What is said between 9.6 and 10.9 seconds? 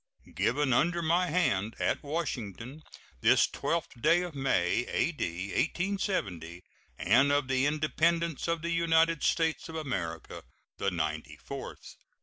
of America the